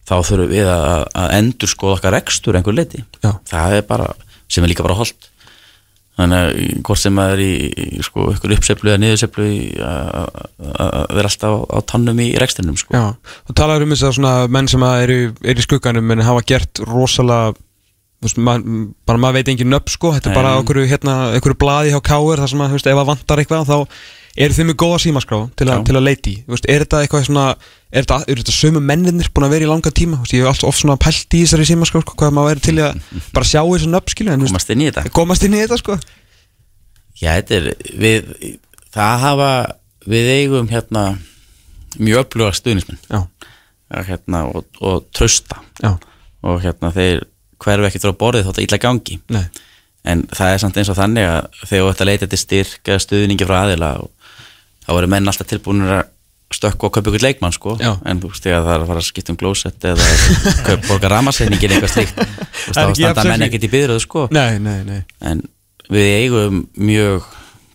[0.09, 3.35] þá þurfum við að, að endur skoða okkar rekstur einhver leiti Já.
[3.49, 4.13] það er bara,
[4.49, 5.31] sem er líka bara holdt
[6.19, 11.15] þannig að hvort sem maður er í, í sko, ykkur uppseflu eða niðurseflu í að
[11.15, 12.91] vera alltaf á, á tannum í rekstrinum sko.
[12.97, 13.35] já.
[13.47, 16.43] Þú talar um þess að svona menn sem að eru, eru í skugganum en hafa
[16.49, 17.55] gert rosalega
[18.25, 18.67] veist, mað,
[19.07, 21.19] bara maður veit engin nöpp sko þetta er bara okkur hérna,
[21.61, 23.79] blaði hjá káir þar sem að, veist, ef að vantar eitthvað þá
[24.39, 26.35] Er þið með góða símaskrá til, a, til að leiti?
[26.47, 27.47] Er þetta eitthvað svona
[27.89, 30.19] Er þetta, er þetta sömu menninir búin að vera í langa tíma?
[30.21, 32.75] Veist, ég hef alltaf oft svona pælt í þessari símaskrá sko, Hvað maður væri til
[32.85, 32.99] að
[33.33, 35.05] bara sjá þessu nöfn komast inn í þetta.
[35.17, 35.97] Komast inn í þetta sko.
[37.17, 37.71] Já, þetta er
[38.03, 38.29] við,
[38.93, 39.49] það hafa
[40.09, 41.07] við eigum hérna
[41.97, 43.01] mjög öfluga stuðnismenn
[43.89, 45.95] hérna, og, og trösta já,
[46.45, 47.25] og hérna þeir
[47.59, 49.17] hverfu ekki frá borðið þótt að illa gangi.
[49.33, 49.47] Nei.
[50.09, 53.49] En það er samt eins og þannig að þegar að leita til styrk eða stuðningi
[53.49, 54.13] frá aðila og
[54.89, 56.07] þá eru menn alltaf tilbúinir að
[56.59, 57.91] stökku og kaupa ykkur leikmann sko Já.
[58.09, 60.07] en þú veist þegar það er að fara að skipta um glósett eða
[60.69, 62.15] kaupa borga ramarseiningin eitthvað er
[62.73, 65.43] þá standa menn ekkert í byðröðu sko Nei, nei, nei en
[65.93, 67.29] við eigum mjög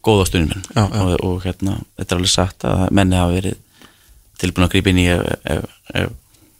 [0.03, 0.83] góða já.
[0.83, 3.61] og, og hérna, þetta er alveg sagt að menni hafa verið
[4.41, 5.07] tilbúin að grípa inn í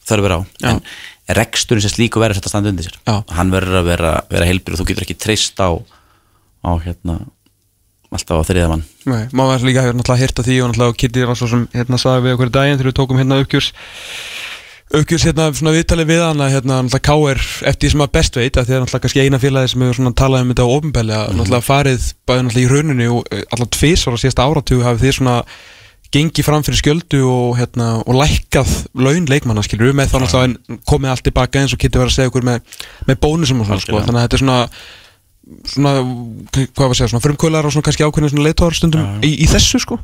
[0.07, 0.69] þörfur á Já.
[0.69, 0.81] en
[1.39, 3.15] reksturinn sem slíku verður þetta að standa undir sér Já.
[3.35, 7.19] hann verður að vera, vera heilbýr og þú getur ekki treyst á, á hérna
[8.17, 8.85] alltaf á þriða mann.
[9.09, 12.27] Nei, maður var líka hýrt af því og náttúrulega Kitty var svo sem hérna sagði
[12.27, 13.69] við okkur í daginn þegar við tókum hérna uppgjörs
[14.93, 17.43] uppgjörs hérna svona viðtalið við hana hérna náttúrulega K.R.
[17.69, 19.99] eftir því sem maður best veit að því að náttúrulega kannski eina félagi sem hefur
[19.99, 23.45] svona talað um þetta á ofinbæli að náttúrulega farið bæði náttúrulega í rauninu og eh,
[23.49, 25.37] allavega tvisvar á síðasta áratugu hafið því svona
[26.13, 30.81] gengið fram fyrir skjöldu og hérna og lækkað laun leikmanna skilur við með þá náttúrulega
[30.89, 32.75] komið allt tilbaka eins og Kitty var að segja okkur með,
[33.09, 33.97] með bónusum og svona sko.
[33.97, 34.59] Þannig að þetta er svona
[35.67, 35.95] svona,
[36.53, 39.49] hvað var að segja, svona frumkvölar og svona kannski ákveðin svona leitóðar stundum í, í
[39.51, 39.99] þessu sko?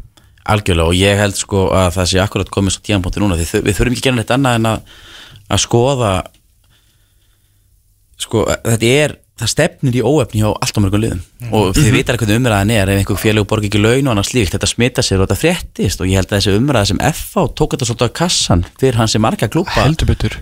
[0.49, 3.37] Algjörlega og ég held sko að það sé akkurat komið svo tíðanbóti núna.
[3.37, 4.93] Því við þurfum ekki að gera neitt annað en að,
[5.49, 6.13] að skoða
[8.19, 11.21] sko þetta er það stefnir í óefni hjá allt á mörgum liðum.
[11.55, 14.55] Og þið vitar hvernig umræðan er ef einhver félag borgi ekki laun og annars slíkt
[14.55, 16.03] þetta smita sér og þetta fréttist.
[16.03, 19.15] Og ég held að þessi umræða sem FH tók þetta svolítið á kassan fyrir hans
[19.15, 20.39] sem marga klúpa heldur betur.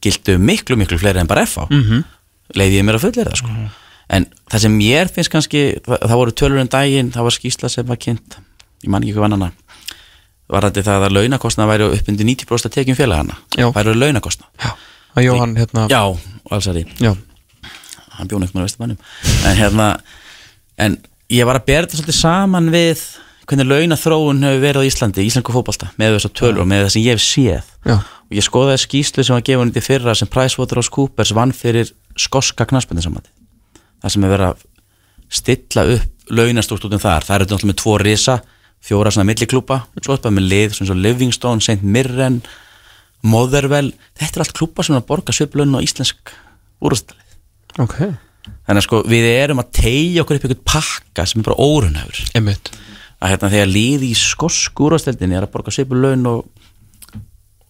[0.00, 2.04] Gildu miklu miklu fleiri en bara FH mm -hmm.
[2.58, 3.54] Leiði ég mér að fullera það sko
[4.10, 7.70] en það sem mér finnst kannski það, það voru tölur en daginn, það var skýsla
[7.70, 8.38] sem var kynnt
[8.82, 9.50] ég man ekki hvað annana
[10.50, 13.38] var þetta það að launakostna væri upp undir 90% að tekjum félagana
[13.76, 14.70] væri launakostna já,
[15.22, 16.02] Jóhann hérna já,
[16.98, 17.14] já,
[18.18, 18.98] hann bjóð neitt með vestumannum
[19.46, 19.88] en hérna
[20.80, 20.98] en
[21.30, 23.04] ég var að þetta svolítið saman við
[23.50, 27.04] hvernig launaþróun hefur verið á Íslandi íslensku fótbolta með þessar tölur og með það sem
[27.04, 27.70] ég hef séð.
[27.86, 27.96] Já,
[28.38, 33.30] ég skoðaði skýslu sem var gefin í fyrra sem Pricewaterhousecoopers vann fyrir skoska knarsbyndisamandi
[34.00, 34.64] það sem er verið að
[35.30, 37.26] stilla upp launastúrstútum þar.
[37.26, 38.36] Það eru náttúrulega með tvo risa
[38.80, 41.82] fjóra svona milliklúpa svo er bara með lið svona svo Livingstone, St.
[41.82, 42.40] Mirren
[43.26, 43.90] Motherwell.
[44.16, 46.32] Þetta er allt klúpa sem er að borga sviplaun á íslensk
[46.80, 47.98] úrstælið ok.
[48.66, 52.22] Þannig að sko við erum að tegja okkur upp einhvern pakka sem er bara órunhefur
[52.38, 52.72] einmitt.
[53.20, 56.46] Að hérna þegar lið í skosku úrvasteldinni er að borga svipur laun og,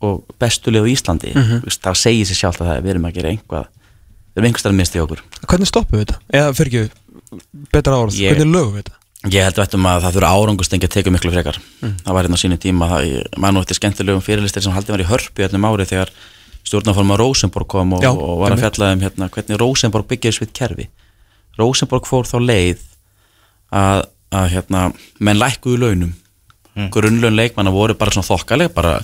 [0.00, 1.34] og bestu lið á Íslandi.
[1.34, 1.76] Mm -hmm.
[1.84, 3.66] þá segir sér sjálft að það er við erum að gera einhvað
[4.30, 5.22] við erum einhverstað að misti okkur.
[5.46, 6.18] Hvernig stoppum við þetta?
[6.32, 6.90] eða fyrir ekki,
[7.72, 8.96] betra Ég- hvernig lögum við þetta?
[9.28, 11.58] ég held veitum að það þurfa árangustengi að teka miklu frekar.
[11.80, 14.94] Það var hérna á sínu tíma það, ég man nú eftir skemmtilegum fyrirlistir sem haldið
[14.96, 16.12] var í hörpu hérna um árið þegar
[16.64, 20.54] stjórnaforma Rosenborg kom og, Já, og var að fjalla um hérna, hvernig Rosenborg byggir svitt
[20.56, 20.88] kerfi.
[21.58, 22.80] Rosenborg fór þá leið
[23.76, 24.84] að, að hérna,
[25.20, 26.14] menn lækkuðu launum.
[26.94, 29.00] Grunnlaun leikmanna voru bara svona þokkaleg bara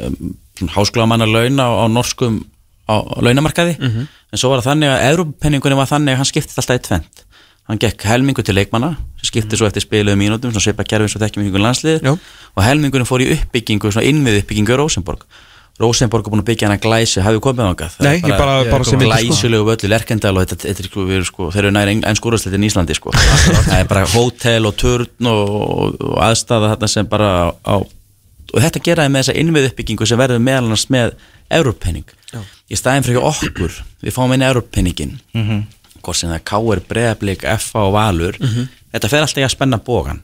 [0.00, 0.32] um,
[0.74, 2.40] háskólamanna laun á, á norskum
[2.88, 6.62] á, á launamarkaði en svo var það þannig að Európenningunni var þannig að hann skiptið
[6.62, 7.24] alltaf í tvent
[7.70, 11.16] hann gekk helmingu til leikmanna sem skiptið svo eftir spiluðu mínútum svona svipa kerfi eins
[11.16, 12.12] og þekkjum ykkur landslið Já.
[12.56, 15.26] og helmingunni fór í uppbyggingu svona innvið uppbyggingu í Rosenborg
[15.80, 17.22] Rosenborg er búin að byggja hana glæsi.
[17.24, 19.26] Hafið komið Það er Nei, ég bara- bara sem myndi, sko.
[19.32, 22.68] glæsilegu völlu Lerkendal og þetta, þetta er sko, sko, þeir eru nær enn skúrasleitin í
[22.68, 23.10] Íslandi sko.
[23.68, 27.30] það er bara hótel og turn og, og, og aðstæða þarna sem bara
[27.64, 27.74] á,
[28.52, 31.14] og þetta geraði með þessa innvið uppbyggingu sem verður meðal annars með
[31.52, 32.16] Európenning
[32.72, 35.62] í staðin fyrir okkur við fáum inn Európenningin mm -hmm.
[36.00, 36.82] hvort sem það er K.R.
[36.88, 37.86] Breiðablík, F.A.
[37.86, 38.38] og Valur.
[38.92, 40.22] Þetta fer alltaf í að spenna bógan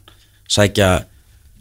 [0.48, 1.04] sækja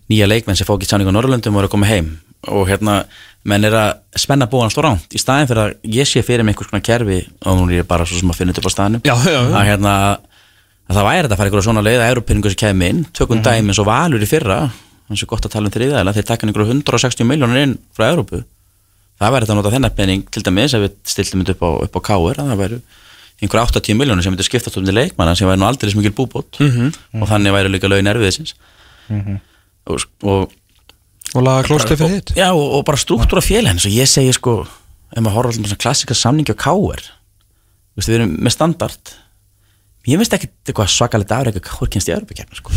[0.10, 2.20] nýja leikmenn sem fá ekki tjáning á Norrlöndum og eru að koma heim.
[2.48, 3.04] Og hérna,
[3.44, 6.56] menn er að spenna bógan alltaf ránt í staðin fyrir að ég sé fyrir mig
[6.56, 8.76] einhvers konar kerfi og nú er ég bara svo sem að finna þetta upp á
[8.76, 9.54] staðnum Já, já, já.
[9.54, 9.94] að hérna
[10.88, 13.44] að það væri þetta að fara einhverja svona leið að Európenningu sem kemur inn, tökum
[13.44, 14.60] dæmi eins og Valur í fyrra
[15.08, 18.44] eins og gott að tala um þriðaðila þeir taka einhverju 160 miljónur inn frá Európu
[19.18, 21.70] það væri þetta að nota þennan penning til dæmis ef við stiltum þetta upp á,
[21.88, 22.80] upp á káir að það væri
[23.38, 26.58] einhverju 80 miljónur sem myndi skiptast um til leikmanna sem væri nú aldrei smikil búbót.
[26.60, 26.94] Mhm.
[27.22, 28.56] og þannig væri líka laun erfiðisins.
[29.88, 30.52] Og, og
[31.36, 34.62] og laga klóstið fyrir hitt Já, og, og bara struktúra félagin svo ég segi sko,
[35.12, 37.04] ef maður horfa alltaf klassika samningi á káir
[37.98, 39.14] við erum með standard
[40.08, 42.76] ég veist ekki eitthvað svakalegt afreika káir kynst í Europakefni sko.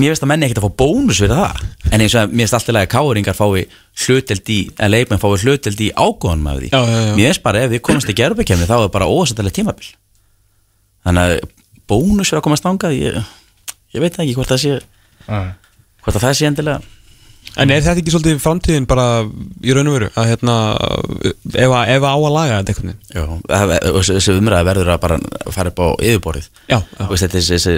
[0.00, 2.46] Mér veist að menni ekkert að fá bónus fyrir það en eins og að mér
[2.46, 3.64] veist alltaf að káringar fái
[4.04, 7.14] hluteld í, en leikmenn fái hluteld í ágóðan með því Já, já, já.
[7.18, 9.90] mér veist bara ef við komast ekki Europakefni þá er bara ósættilega tímabil
[11.04, 11.34] þannig að
[11.88, 13.20] bónus fyrir að komast þangað ég,
[13.94, 14.78] ég veit ekki hvort það sé
[15.28, 16.80] hvort að það sé endilega
[17.58, 19.06] En er þetta ekki svolítið framtíðin bara
[19.66, 20.08] í raun og veru?
[20.14, 20.56] Að hérna
[21.26, 23.00] ef, að- á að laga þetta einhvern veginn?
[23.14, 23.24] Já,
[23.98, 25.18] þessi- umræða verður að bara
[25.56, 26.48] fara upp á yfirborðið.
[26.70, 27.74] Já, þetta, þessi, þessi,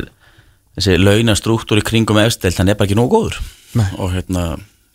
[1.81, 3.41] í kringum efstild, hann er bara ekki nógu góður.
[3.79, 3.87] Nei.
[4.03, 4.43] og hérna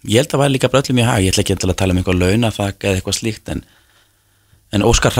[0.06, 1.94] ég held að það var líka bara öllum í hag, ég ætla ekki að tala
[1.96, 3.62] um eitthvað launaþak eða eitthvað slíkt en,
[4.76, 5.16] en Óskar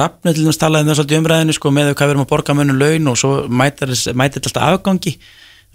[0.52, 3.08] þess talaði um það svolítið umræðinu sko, með hvað við erum að borga mönnum laun
[3.08, 5.16] og svo mætir mætir alltaf afgangi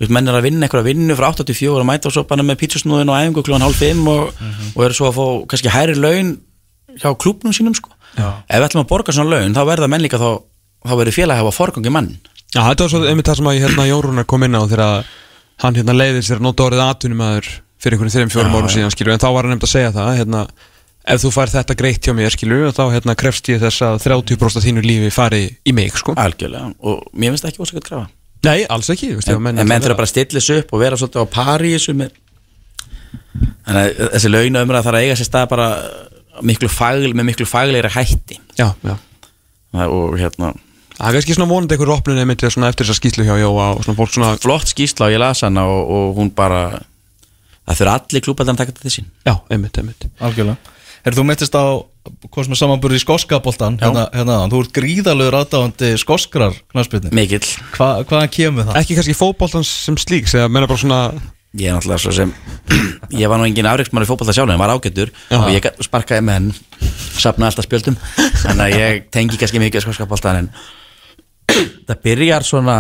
[0.01, 2.57] þú veist, menn er að vinna eitthvað vinnu frá 84 og mæta svo bara með
[2.63, 4.31] pítsusnúðin og æfingu klúan hálf 5 og,
[4.73, 6.31] og eru svo að fá kannski hæri laun
[6.97, 7.93] hjá klúbnum sínum sko.
[8.17, 10.41] ef við ætlum að borga svona laun þá verða menn líka þá,
[10.89, 12.15] þá verður félag að hafa forgangi mann.
[12.51, 15.11] Já, þetta var svo einmitt það sem að hérna Jórúnar kom inn á þegar
[15.61, 18.75] hann hérna leiðir sér að nota orðið atvinnumæður fyrir einhvern þreim fjórum Já, árum já.
[18.79, 20.41] síðan skilur en þá var hann nefnd að segja það hérna
[21.15, 24.61] ef þú fær þetta greitt hjá mér skilur þá hérna krefst ég þess að 30%
[24.61, 26.17] af þínu lífi fari í mig sko.
[26.19, 26.73] Algjörlega.
[26.83, 28.09] Og mér finnst það ekki ósaklega grafa
[28.47, 30.97] Nei, alls ekki veist, en, en menn þurfa bara að stilla þessu upp og vera
[30.97, 32.15] svolítið á pari með
[33.67, 35.69] þannig að þessi launaumræða þarf að eiga sér stað bara
[36.47, 38.39] miklu fagl, með miklu faglegri hætti.
[38.57, 38.97] Já, já.
[39.71, 40.55] Það- og hérna
[41.01, 43.85] Það er kannski svona vonandi einhver opnun einmitt svona eftir þessa skýslu hjá Jóa og
[43.87, 46.83] svona fólk svona flott skýrsla og ég las hana og, og hún bara
[47.65, 49.07] það þurfa allir klúbaldan að taka þetta til sín.
[49.25, 50.05] Já, einmitt, einmitt.
[50.21, 50.59] Algjörlega
[51.07, 51.65] Er þú mittist á
[52.31, 53.87] hvað sem er samanburði í skoskaboltan Já.
[53.87, 57.45] hérna, hérna, þú ert gríðalegur aðdáðandi skoskrar knarspilni mikill,
[57.77, 58.79] Hva, Hvaðan kemur það?
[58.83, 61.01] Ekki kannski fótboltans sem slíks eða menna bara svona
[61.57, 62.33] ég er náttúrulega svo sem
[63.23, 66.25] ég var nú engin afreiksmann í fótbolta sjálf en var ágættur og ég gat- sparkaði
[66.29, 66.51] með henn
[67.21, 67.97] sapnaði alltaf spjöldum.
[68.45, 70.51] Þannig að ég tengi kannski mikið skóskapoltan en
[71.89, 72.77] það byrjar svona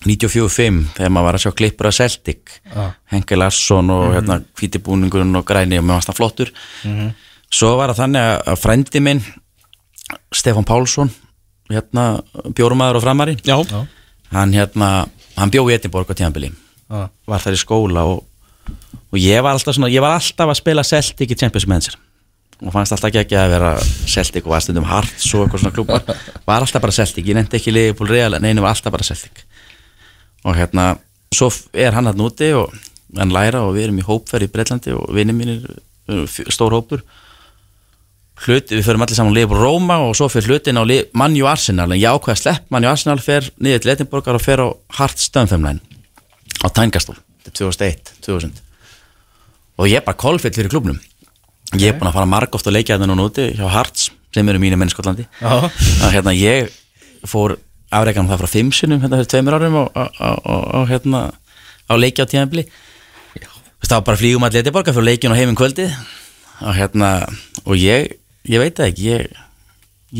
[0.00, 2.54] 94-5 þegar maður var að sjá klippur af Celtic.
[2.72, 2.86] Já.
[3.12, 5.44] Henke Larsson og hérna hvítibúningurinn og
[7.50, 9.22] svo var það þannig að- frændi minn
[10.34, 11.10] Stefán Pálsson
[11.70, 12.22] hérna
[12.54, 13.56] bjórumæður og framari Já,
[14.32, 16.50] hann hérna hann bjó í Edinborg á tíðanbili
[16.90, 17.08] Já.
[17.26, 18.24] var þar í skóla og,
[19.10, 21.94] og ég var alltaf svona, ég var alltaf að spila Celtic í Champions Manager
[22.60, 23.70] og fannst alltaf ekki að vera
[24.10, 26.02] Celtic og var stundum Hearts og eitthvað svona klúpar
[26.50, 29.44] var alltaf bara Celtic, ég nefndi ekki Liverpool Real en einu var alltaf bara Celtic.
[30.44, 30.90] Og hérna,
[31.32, 32.74] svo er hann hann úti og
[33.16, 35.64] hann læra og við erum í hópferð í Breitlandi og vinni mínir
[36.52, 37.00] stór hópur
[38.46, 41.46] hluti, við förum allir saman Liverpool Róma og svo fyrir hlutin á Li- Man U
[41.50, 41.90] Arsenal.
[41.92, 44.68] En ég ákveða að slepp Man U Arsenal fer niður til Edinborgar og fer á
[44.98, 45.80] Hearts Stöðumfemlæn
[46.64, 48.60] á Tængastól, þetta er 2001 2000
[49.80, 50.98] og ég er bara kolfitt fyrir klubnum
[51.80, 54.48] ég er búin að fara marg oft að leikja þetta núna úti hjá Hearts sem
[54.48, 55.24] eru mínu menn Skotlandi.
[55.42, 56.68] Að hérna ég
[57.26, 57.56] fór
[57.90, 61.22] afreikanum það frá fimm sinnum hérna fyrir tveimur árum og, og, og, og hérna
[61.90, 62.66] á leiki á tíðanbili
[63.80, 65.94] það var bara flýgum allir Edinborgar fyrir leikin og heiminn kvöldið.
[66.60, 67.08] Og hérna
[67.64, 68.10] og ég,
[68.48, 69.26] ég veit það ekki ég,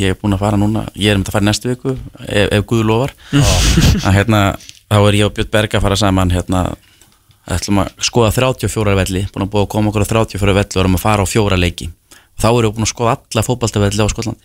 [0.00, 1.94] ég er búin að fara núna ég er um að fara næstu viku
[2.26, 3.14] ef, ef Guð lofar.
[4.04, 4.42] Að hérna
[4.90, 6.64] þá er ég og Björn Berg að fara saman hérna
[7.50, 10.82] ætlum að skoða 34 velli búin að búið að koma okkur á 34 velli og
[10.84, 11.88] erum að fara á fjóra leiki.
[12.40, 14.44] Þá erum við búin að skoða alla fótballtavelli á Skotlandi.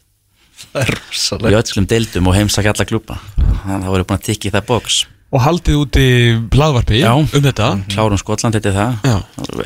[0.71, 4.17] Það er í rosalega öllum deildum og heimsækja alla klúpa þannig að það voru búin
[4.19, 5.01] að tikka í það box.
[5.35, 6.07] Og haldið út í
[6.53, 7.11] hlaðvarpi Já.
[7.17, 7.69] um þetta?
[7.91, 8.97] Klárum Skotland þetta er það.
[9.03, 9.15] Já.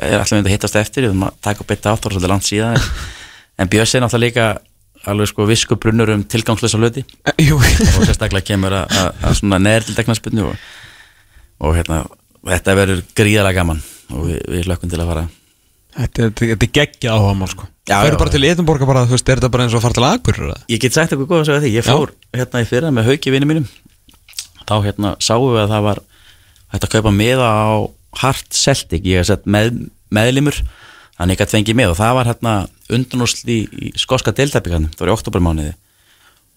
[0.01, 2.47] er alltaf myndið að hittast eftir við erum að taka upp eitt áttur svolítið langt
[2.47, 2.79] síðan
[3.59, 7.05] en Björns er náttúrulega líka alveg sko visku brunnur um tilgangslösa hluti.
[7.29, 7.63] Eh, og
[8.07, 10.69] sérstaklega kemur að, að, að svona neðrildeknarspunni og,
[11.63, 12.03] og hérna
[12.47, 13.83] þetta verður gríðalega gaman
[14.15, 15.27] og við, við lökkum til að fara.
[15.99, 17.67] Þetta, þetta, er geggja áhuga mál sko.
[17.89, 18.33] Já, Það já, eru bara já.
[18.35, 20.81] til Edinborga bara, þú veist, er þetta bara eins og að fara til Akur ég
[20.83, 21.71] get sagt eitthvað góð að segja því.
[21.73, 23.65] Ég fór hérna í fyrra með hauki vinni mínum.
[24.69, 26.03] Þá hérna sáum við að það var
[26.69, 27.69] hægt að kaupa miða á
[28.21, 29.73] Hart Celtic, ég hef sett með,
[30.13, 30.61] meðlimur
[31.27, 32.55] ég gæti fengið með og það var hérna
[32.95, 35.73] undunúsl í, í skoska deildabíkarnum, það var í oktobermániði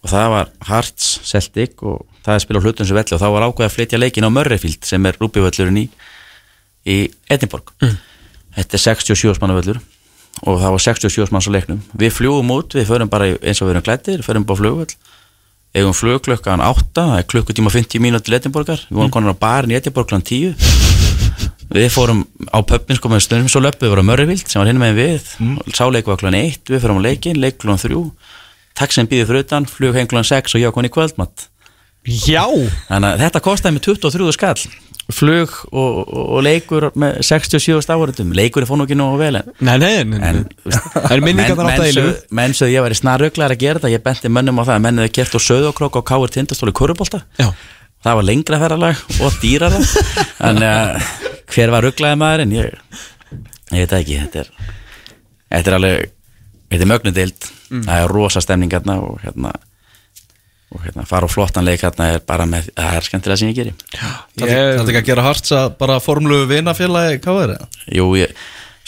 [0.03, 3.29] og það var Hearts Celtic og það er spil á hlutum sem velli og þá
[3.35, 5.87] var ákveð að flytja leikin á Murrayfield sem er rúbivöllurinn í,
[6.87, 6.99] í
[7.31, 7.75] Edinborg.
[8.57, 9.81] Þetta er 67 manna völlur
[10.43, 11.81] og það var 67 manns á leiknum.
[11.99, 14.95] Við fljúum út, við förum bara eins og við erum klættir förum bara flugvöll.
[15.73, 19.41] Eigum flug klukkan 8, það er klukkutíma 50 mínúti til Edinborgar, við vorum konar á
[19.41, 21.12] barin í Edinborg klukkan 10
[21.73, 24.71] við fórum á pöppin sko með stundum svo löpum við voru á Mörrivild sem var
[24.71, 25.31] hinn með við.
[25.43, 25.57] Mm.
[25.73, 28.03] sáleiku var klukkan 1, við fórum á leikin leik klukkan 3,
[28.79, 31.49] taxin býði fyrir utan flug heim klukkan 6 og ég komin í kvöldmatt
[32.03, 32.47] Já.
[32.89, 34.63] Þannig að þetta kostaði með 23 skall.
[35.13, 39.51] Flug og, og, og leikur með 67 áriðum, leikur er fónu ekki nú vel en
[39.61, 40.41] Nei, nei, nei, en.
[40.65, 42.05] Það eru minningar þar átt að eilu
[42.39, 43.93] menn sögðu ég væri snarruglar að gera þetta.
[43.93, 47.23] Ég benti mönnum á það að menn hefði kert og söðokrók og káir tindastóli kurubólta
[47.39, 47.51] Já,
[48.07, 49.83] það var lengra ferralag og dýrara.
[50.49, 51.13] En uh,
[51.53, 52.79] hver var rugglaði maður en ég,
[53.73, 54.55] ég veit það ekki þetta er,
[55.57, 56.15] þetta er alveg
[56.73, 59.53] þetta er mögnudeild það er rosa stemning hérna og hérna
[60.73, 63.59] og hérna, fara á flottan leik hérna er bara með, það er skemmtilega sem ég
[63.59, 63.73] geri.
[64.41, 67.59] Það er ekki að gera harts að bara formlu vinafélagi káður
[67.93, 68.33] Jú, ég,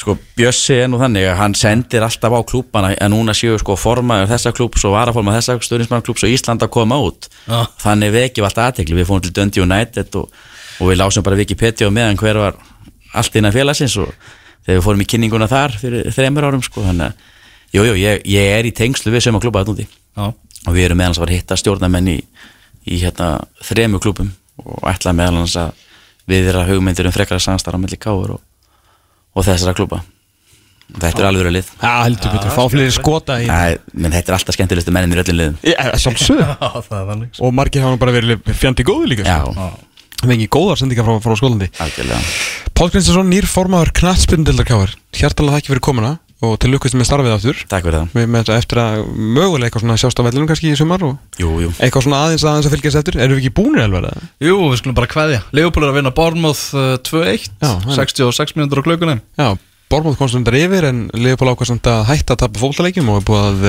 [0.01, 3.77] sko, Bjössi er nú þannig að hann sendir alltaf á klúbana en núna séu sko
[3.77, 7.29] formaður þessa klúbs og varaformaður þessa stöðnismann og Ísland að koma út.
[7.45, 7.67] Já.
[7.85, 10.45] þannig vekjum alltaf aðtekli, við fórum til Dundee United og,
[10.81, 12.59] og við lásum bara Wikipedia og meðan hver var
[13.15, 14.11] allt innan félagsins og
[14.65, 18.25] þegar við fórum í kynninguna þar fyrir þreymur árum sko, þannig að jú, jú, ég,
[18.31, 19.87] ég er í tengslu við sem að klúba þetta úti.
[20.15, 20.27] Já,
[20.65, 22.17] og við erum meðal hans að að hitta stjórnamenn í,
[22.89, 23.29] í hérna
[23.67, 24.33] þremu klúbum
[24.65, 25.85] og ætla meðal hans að
[26.31, 28.43] við erum hugmyndir um frekara samstarf á milli káur og,
[29.35, 30.01] og þessara klúba
[30.93, 31.71] þetta er alveg verið lið.
[31.81, 35.21] Já, heldur betur, fá fleiri skota í Æ, menn þetta er alltaf skemmtilegustu mennin í
[35.23, 35.57] öllum liðum.
[35.65, 37.41] Já, sjálfsög Já, það þannig.
[37.41, 39.69] Og margir hafa nú bara verið fjandi góði líka já, sko.
[40.25, 41.69] Það fengi góðar sendingar frá, frá skólandi.
[41.85, 42.21] Algjörlega.
[42.75, 47.33] Pál Grinstason, nýr formaður knattspyrnudildar káir Hjartalega þakki fyrir komuna og til lukkast með starfið
[47.37, 47.61] aftur.
[47.71, 48.09] Takk fyrir það.
[48.19, 51.41] Við með þetta eftir að mögulega eitthvað svona sjást á vellunum kannski í sumar og
[51.41, 51.71] jú, jú.
[51.79, 53.17] eitthvað svona aðeins aðeins að fylgjast eftir.
[53.25, 54.29] Erum við ekki búinir alveg eða?
[54.45, 55.39] Jú, við skulum bara kveðja.
[55.57, 59.49] Leopold er að vinna Bournemouth uh, 2-1 Já, hann- 66 mínútur á klökunum Já,
[59.93, 63.45] Bormóð komst undar yfir en Leopold ákvæmst að hætta að tappa fólkaleikjum og er búið
[63.45, 63.67] að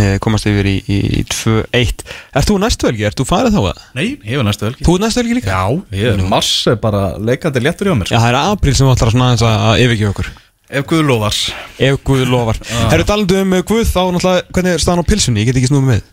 [0.00, 2.04] e, komast yfir í, í, í 2-1
[2.40, 3.04] Ert þú næstu helgi?
[3.06, 3.84] Ert þú farið þá að?
[3.98, 4.86] Nei, ég var næstu helgi.
[4.88, 5.54] Þú er næstu helgi líka?
[5.54, 8.10] Já, ég er mars er bara leikandi léttur hjá mér.
[8.10, 10.30] Já, það er april sem ætlar svona aðeins að yfirgefa okkur.
[10.68, 11.40] Ef Guð lofar.
[11.80, 12.58] Ef Guð lofar.
[12.90, 15.44] Herru talandi um uh, Guð þá náttúrulega hvernig er staðan á pilsunni?
[15.44, 16.06] Ég get ekki snúið með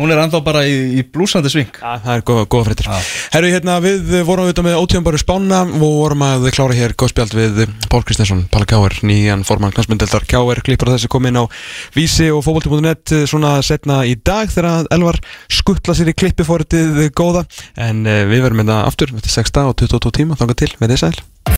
[0.00, 1.68] Hún er ennþá bara í, í blúsandi sving.
[1.76, 2.86] Já, það er góða, góða fréttir.
[2.88, 3.08] Já.
[3.34, 7.60] Herru, hérna, við vorum auðvitað með ótíðanbæru spána og vorum að klára hér góðspjald við
[7.92, 11.44] Pál Kristnesson, Palla Kjáer, nýjan formann knastmyndeldar Kjáer, klippur á þessi komin á
[11.92, 15.20] vísi og fókbalti.net svona setna í dag þegar Elvar
[15.52, 17.44] skuttla sér í klippifóritið góða.
[17.76, 20.62] En uh, við verðum með það aftur, þetta er 6 dag og 22 tíma, þangað
[20.64, 21.28] til, með þess aðeins